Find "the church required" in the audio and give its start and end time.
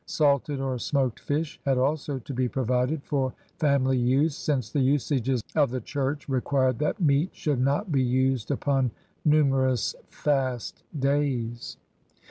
5.69-6.79